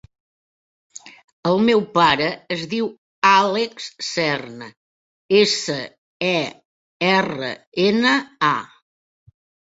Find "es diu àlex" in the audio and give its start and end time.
2.55-3.91